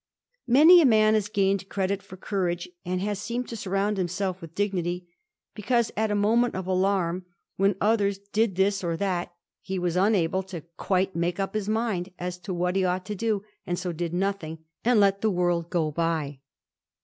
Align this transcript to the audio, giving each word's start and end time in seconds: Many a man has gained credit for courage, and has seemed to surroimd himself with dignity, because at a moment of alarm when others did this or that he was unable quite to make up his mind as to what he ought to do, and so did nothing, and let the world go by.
Many 0.47 0.81
a 0.81 0.85
man 0.87 1.13
has 1.13 1.29
gained 1.29 1.69
credit 1.69 2.01
for 2.01 2.17
courage, 2.17 2.67
and 2.83 2.99
has 3.01 3.19
seemed 3.21 3.47
to 3.49 3.55
surroimd 3.55 3.97
himself 3.97 4.41
with 4.41 4.55
dignity, 4.55 5.07
because 5.53 5.91
at 5.95 6.09
a 6.09 6.15
moment 6.15 6.55
of 6.55 6.65
alarm 6.65 7.27
when 7.57 7.75
others 7.79 8.17
did 8.17 8.55
this 8.55 8.83
or 8.83 8.97
that 8.97 9.31
he 9.61 9.77
was 9.77 9.95
unable 9.95 10.41
quite 10.75 11.13
to 11.13 11.19
make 11.19 11.39
up 11.39 11.53
his 11.53 11.69
mind 11.69 12.09
as 12.17 12.39
to 12.39 12.51
what 12.51 12.75
he 12.75 12.83
ought 12.83 13.05
to 13.05 13.15
do, 13.15 13.43
and 13.67 13.77
so 13.77 13.91
did 13.91 14.11
nothing, 14.15 14.65
and 14.83 14.99
let 14.99 15.21
the 15.21 15.29
world 15.29 15.69
go 15.69 15.91
by. 15.91 16.39